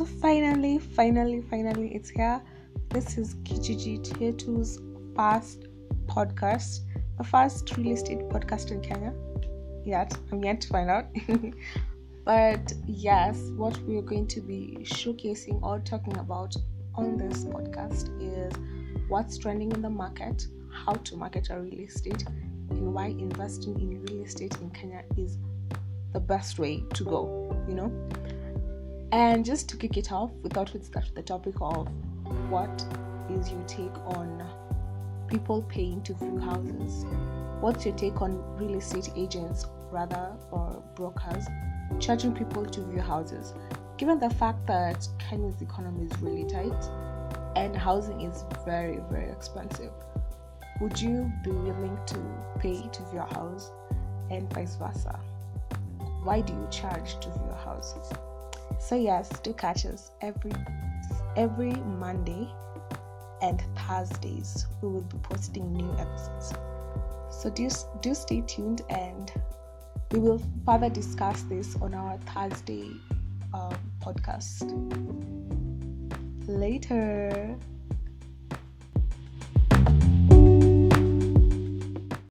finally, 0.00 0.78
finally, 0.78 1.42
finally 1.42 1.94
it's 1.94 2.08
here. 2.08 2.40
This 2.88 3.18
is 3.18 3.34
Kijiji 3.44 4.02
Tetu's 4.02 4.80
first 5.14 5.66
podcast, 6.06 6.80
the 7.18 7.24
first 7.24 7.76
real 7.76 7.92
estate 7.92 8.20
podcast 8.30 8.70
in 8.70 8.80
Kenya. 8.80 9.12
Yet, 9.84 10.16
I'm 10.32 10.42
yet 10.42 10.62
to 10.62 10.68
find 10.68 10.88
out. 10.88 11.08
but 12.24 12.72
yes, 12.86 13.38
what 13.56 13.78
we're 13.82 14.00
going 14.00 14.28
to 14.28 14.40
be 14.40 14.78
showcasing 14.80 15.62
or 15.62 15.80
talking 15.80 16.16
about 16.16 16.56
on 16.94 17.18
this 17.18 17.44
podcast 17.44 18.08
is 18.18 18.50
what's 19.08 19.36
trending 19.36 19.72
in 19.72 19.82
the 19.82 19.90
market, 19.90 20.46
how 20.70 20.94
to 20.94 21.16
market 21.18 21.50
a 21.50 21.60
real 21.60 21.80
estate, 21.80 22.24
and 22.70 22.94
why 22.94 23.08
investing 23.08 23.78
in 23.78 24.02
real 24.04 24.24
estate 24.24 24.56
in 24.62 24.70
Kenya 24.70 25.02
is 25.18 25.36
the 26.14 26.20
best 26.20 26.58
way 26.58 26.82
to 26.94 27.04
go, 27.04 27.54
you 27.68 27.74
know. 27.74 27.92
And 29.12 29.44
just 29.44 29.68
to 29.68 29.76
kick 29.76 29.98
it 29.98 30.10
off, 30.10 30.30
we 30.42 30.48
thought 30.48 30.72
we'd 30.72 30.86
start 30.86 31.04
with 31.04 31.14
the 31.14 31.22
topic 31.22 31.54
of 31.60 31.86
what 32.48 32.86
is 33.28 33.50
your 33.50 33.62
take 33.64 33.94
on 34.06 34.42
people 35.28 35.60
paying 35.62 36.02
to 36.04 36.14
view 36.14 36.38
houses? 36.38 37.04
What's 37.60 37.84
your 37.84 37.94
take 37.94 38.22
on 38.22 38.42
real 38.56 38.78
estate 38.78 39.10
agents, 39.14 39.66
rather, 39.90 40.32
or 40.50 40.82
brokers 40.94 41.44
charging 42.00 42.34
people 42.34 42.64
to 42.64 42.84
view 42.86 43.02
houses? 43.02 43.52
Given 43.98 44.18
the 44.18 44.30
fact 44.30 44.66
that 44.66 45.06
Kenya's 45.18 45.60
economy 45.60 46.06
is 46.06 46.18
really 46.22 46.48
tight 46.48 46.84
and 47.54 47.76
housing 47.76 48.22
is 48.22 48.46
very, 48.64 48.98
very 49.10 49.30
expensive, 49.30 49.92
would 50.80 50.98
you 50.98 51.30
be 51.44 51.50
willing 51.50 51.98
to 52.06 52.18
pay 52.58 52.80
to 52.80 53.02
view 53.10 53.20
a 53.20 53.34
house 53.34 53.70
and 54.30 54.50
vice 54.54 54.76
versa? 54.76 55.20
Why 56.24 56.40
do 56.40 56.54
you 56.54 56.66
charge 56.70 57.20
to 57.20 57.28
view 57.28 57.50
a 57.50 57.64
house? 57.64 57.94
So 58.92 58.98
yes, 58.98 59.30
do 59.42 59.54
catch 59.54 59.86
us 59.86 60.10
every 60.20 60.52
every 61.34 61.72
Monday 61.72 62.46
and 63.40 63.58
Thursdays. 63.74 64.66
We 64.82 64.90
will 64.90 65.00
be 65.00 65.16
posting 65.22 65.72
new 65.72 65.90
episodes. 65.94 66.52
So 67.30 67.48
do 67.48 67.70
do 68.02 68.14
stay 68.14 68.42
tuned 68.42 68.82
and 68.90 69.32
we 70.10 70.18
will 70.18 70.42
further 70.66 70.90
discuss 70.90 71.40
this 71.44 71.74
on 71.80 71.94
our 71.94 72.18
Thursday 72.18 72.90
um, 73.54 73.78
podcast. 74.02 74.68
Later. 76.46 77.56